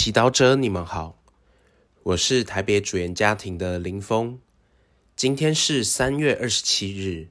[0.00, 1.18] 祈祷者，你们好，
[2.04, 4.38] 我是台北主言家庭的林峰。
[5.16, 7.30] 今天是三月二十七日，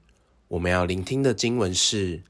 [0.49, 2.17] 我们要聆听的经文是《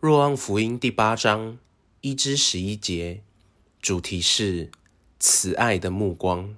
[0.00, 1.60] 若望福音》第八章
[2.00, 3.22] 一至十一节，
[3.80, 4.72] 主题是
[5.20, 6.56] 慈爱的目光。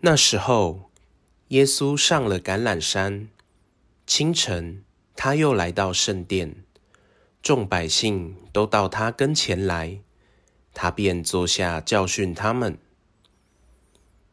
[0.00, 0.90] 那时候，
[1.50, 3.28] 耶稣上了橄榄山，
[4.04, 4.82] 清晨，
[5.14, 6.65] 他又来到圣殿。
[7.46, 10.00] 众百姓都到他跟前来，
[10.74, 12.76] 他便坐下教训他们。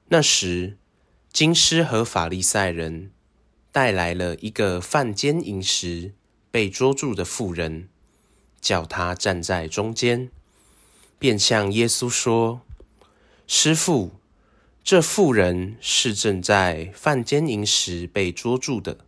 [0.07, 0.79] 那时，
[1.31, 3.11] 经师和法利赛人
[3.71, 6.15] 带来了一个犯奸淫时
[6.49, 7.87] 被捉住的妇人，
[8.59, 10.31] 叫他站在中间，
[11.19, 12.61] 便向耶稣说
[13.45, 14.13] ：“师父，
[14.83, 19.05] 这妇人是正在犯奸淫时被捉住的，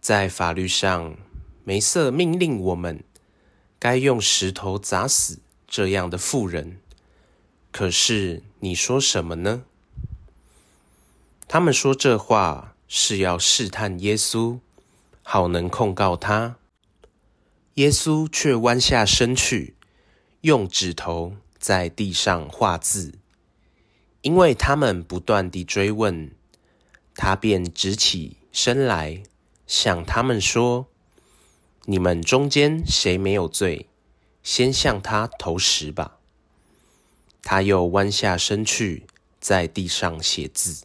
[0.00, 1.16] 在法律上，
[1.68, 3.04] 梅瑟命令我们。”
[3.78, 6.78] 该用石头砸死这样的妇人，
[7.70, 9.64] 可是你说什么呢？
[11.46, 14.60] 他们说这话是要试探耶稣，
[15.22, 16.56] 好能控告他。
[17.74, 19.76] 耶稣却弯下身去，
[20.40, 23.12] 用指头在地上画字。
[24.22, 26.32] 因为他们不断地追问，
[27.14, 29.22] 他便直起身来，
[29.66, 30.88] 向他们说。
[31.90, 33.88] 你们中间谁没有罪，
[34.42, 36.18] 先向他投石吧。
[37.42, 39.06] 他又弯下身去，
[39.40, 40.84] 在地上写字。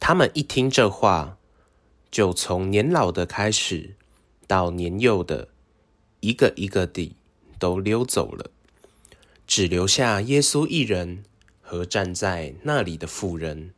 [0.00, 1.36] 他们一听这话，
[2.10, 3.94] 就从年老的开始，
[4.46, 5.48] 到年幼的，
[6.20, 7.16] 一个一个地
[7.58, 8.50] 都溜走了，
[9.46, 11.24] 只留下耶稣一人
[11.60, 13.74] 和站在那里的妇人。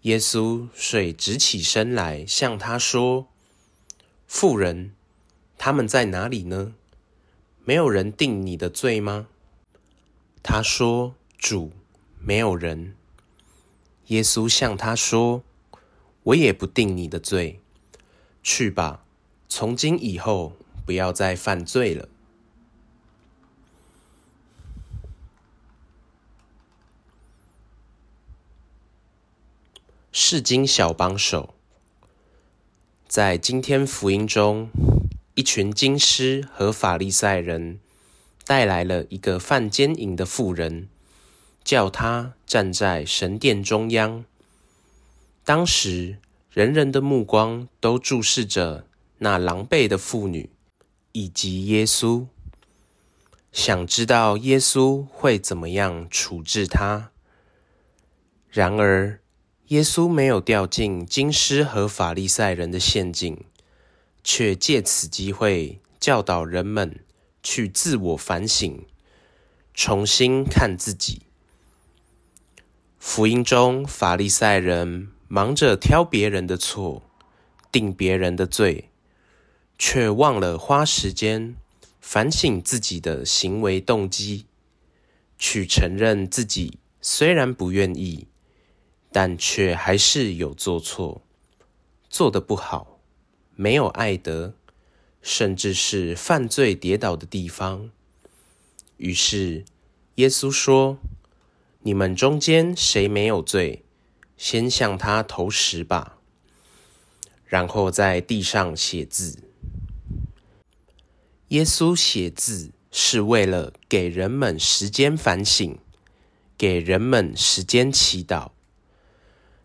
[0.00, 3.28] 耶稣遂直起身来，向他说。
[4.34, 4.94] 富人，
[5.58, 6.72] 他们在哪里呢？
[7.66, 9.28] 没有人定你的罪吗？
[10.42, 11.70] 他说：“主，
[12.18, 12.96] 没有人。”
[14.08, 15.44] 耶稣向他说
[16.24, 17.60] ：“我也不定你的罪，
[18.42, 19.04] 去吧，
[19.50, 20.56] 从今以后
[20.86, 22.08] 不要再犯罪了。”
[30.10, 31.54] 圣经小帮手。
[33.12, 34.70] 在今天福音中，
[35.34, 37.78] 一群经师和法利赛人
[38.46, 40.88] 带来了一个犯奸淫的妇人，
[41.62, 44.24] 叫他站在神殿中央。
[45.44, 46.16] 当时，
[46.50, 48.86] 人人的目光都注视着
[49.18, 50.48] 那狼狈的妇女
[51.12, 52.24] 以及耶稣，
[53.52, 57.10] 想知道耶稣会怎么样处置她。
[58.48, 59.20] 然而，
[59.72, 63.42] 耶稣没有掉进经师和法利赛人的陷阱，
[64.22, 67.00] 却借此机会教导人们
[67.42, 68.84] 去自我反省，
[69.72, 71.22] 重新看自己。
[72.98, 77.02] 福音中，法利赛人忙着挑别人的错，
[77.72, 78.90] 定别人的罪，
[79.78, 81.56] 却忘了花时间
[81.98, 84.44] 反省自己的行为动机，
[85.38, 88.26] 去承认自己虽然不愿意。
[89.12, 91.20] 但却还是有做错，
[92.08, 92.98] 做得不好，
[93.54, 94.54] 没有爱德，
[95.20, 97.90] 甚至是犯罪跌倒的地方。
[98.96, 99.66] 于是
[100.14, 100.96] 耶稣说
[101.84, 103.84] ：“你们中间谁没有罪，
[104.38, 106.18] 先向他投石吧。”
[107.44, 109.40] 然后在地上写字。
[111.48, 115.78] 耶稣写字是为了给人们时间反省，
[116.56, 118.51] 给人们时间祈祷。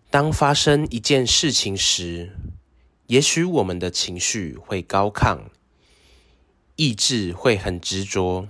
[0.10, 2.32] 当发生一件事情时，
[3.08, 5.42] 也许我们的情绪会高亢，
[6.78, 8.48] 意志会很执着。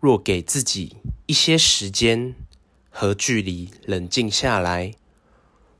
[0.00, 0.96] 若给自己
[1.26, 2.34] 一些时间
[2.90, 4.94] 和距离，冷静下来，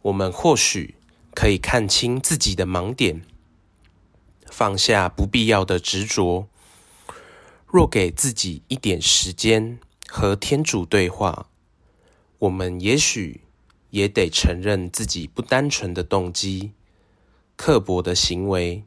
[0.02, 0.94] 我们或许
[1.34, 3.22] 可以看清自己的盲点，
[4.46, 6.46] 放下不必要的执着。
[7.66, 11.48] 若给自己一点时间和天主对话，
[12.38, 13.40] 我们也许。
[13.90, 16.72] 也得承认自己不单纯的动机、
[17.56, 18.84] 刻薄的行为。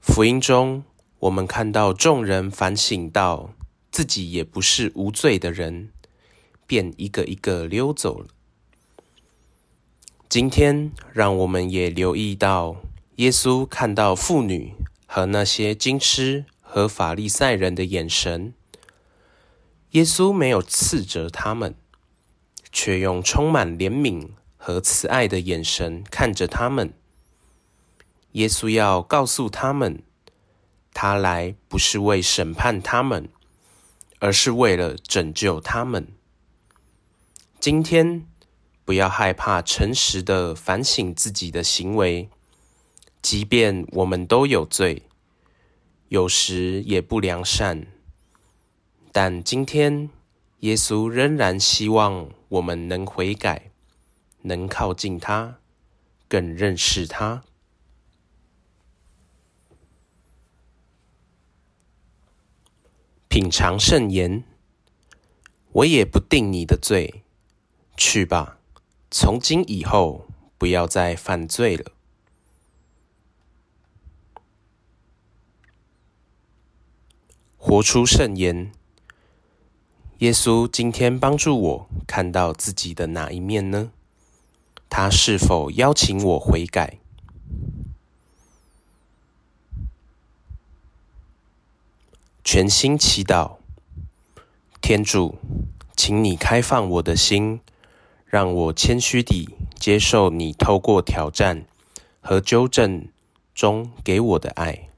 [0.00, 0.84] 福音中，
[1.18, 3.54] 我们看到众人反省到
[3.90, 5.90] 自己也不是无罪的人，
[6.66, 8.28] 便一个一个溜走了。
[10.28, 12.76] 今天，让我们也留意到，
[13.16, 14.72] 耶稣看到妇女
[15.06, 18.54] 和那些经师和法利赛人的眼神，
[19.90, 21.74] 耶稣没有斥责他们。
[22.72, 26.92] 却用充满怜悯和慈爱的眼神看着他们。
[28.32, 30.02] 耶稣要告诉他们，
[30.94, 33.28] 他来不是为审判他们，
[34.20, 36.08] 而是为了拯救他们。
[37.58, 38.26] 今天
[38.84, 42.30] 不要害怕，诚实的反省自己的行为，
[43.20, 45.02] 即便我们都有罪，
[46.08, 47.86] 有时也不良善，
[49.12, 50.08] 但今天
[50.60, 53.70] 耶稣仍然希望我们能悔改，
[54.42, 55.58] 能靠近他，
[56.28, 57.42] 更认识他。
[63.28, 64.44] 品尝圣言，
[65.72, 67.22] 我也不定你的罪。
[67.96, 68.58] 去吧，
[69.10, 70.26] 从今以后
[70.58, 71.92] 不要再犯罪了。
[77.56, 78.72] 活出圣言，
[80.20, 83.90] 耶稣今天帮助我看到自己的哪一面呢？
[84.90, 86.98] 他是否邀请我悔改？
[92.44, 93.56] 全心祈祷，
[94.82, 95.38] 天主，
[95.96, 97.60] 请你开放我的心。
[98.26, 101.64] 让我谦虚地接受你透过挑战
[102.20, 103.08] 和纠正
[103.54, 104.89] 中给我的爱。